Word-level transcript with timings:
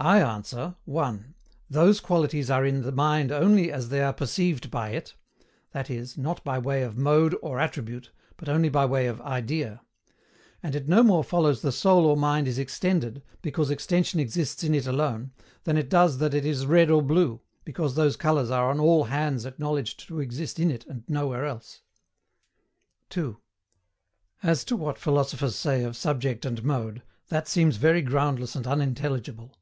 I 0.00 0.20
ANSWER, 0.22 0.76
(1) 0.84 1.34
Those 1.68 1.98
qualities 1.98 2.50
are 2.52 2.64
in 2.64 2.82
the 2.82 2.92
mind 2.92 3.32
ONLY 3.32 3.72
AS 3.72 3.88
THEY 3.88 4.00
ARE 4.00 4.12
PERCEIVED 4.12 4.70
BY 4.70 4.90
IT 4.90 5.14
that 5.72 5.90
is, 5.90 6.16
not 6.16 6.44
by 6.44 6.56
way 6.56 6.84
of 6.84 6.96
MODE 6.96 7.34
or 7.42 7.58
ATTRIBUTE, 7.58 8.12
but 8.36 8.48
only 8.48 8.68
by 8.68 8.86
way 8.86 9.08
of 9.08 9.20
IDEA; 9.22 9.80
and 10.62 10.76
it 10.76 10.86
no 10.88 11.02
more 11.02 11.24
follows 11.24 11.62
the 11.62 11.72
soul 11.72 12.06
or 12.06 12.16
mind 12.16 12.46
is 12.46 12.60
extended, 12.60 13.24
because 13.42 13.72
extension 13.72 14.20
exists 14.20 14.62
in 14.62 14.72
it 14.72 14.86
alone, 14.86 15.32
than 15.64 15.76
it 15.76 15.90
does 15.90 16.18
that 16.18 16.32
it 16.32 16.46
is 16.46 16.64
red 16.64 16.90
or 16.92 17.02
blue, 17.02 17.40
because 17.64 17.96
those 17.96 18.16
colours 18.16 18.52
are 18.52 18.70
ON 18.70 18.78
ALL 18.78 19.02
HANDS 19.02 19.46
acknowledged 19.46 20.06
to 20.06 20.20
exist 20.20 20.60
in 20.60 20.70
it, 20.70 20.86
and 20.86 21.02
nowhere 21.08 21.44
else. 21.44 21.82
(2) 23.10 23.36
As 24.44 24.62
to 24.62 24.76
what 24.76 24.96
philosophers 24.96 25.56
say 25.56 25.82
of 25.82 25.96
subject 25.96 26.44
and 26.44 26.62
mode, 26.62 27.02
that 27.30 27.48
seems 27.48 27.78
very 27.78 28.00
groundless 28.00 28.54
and 28.54 28.64
unintelligible. 28.68 29.56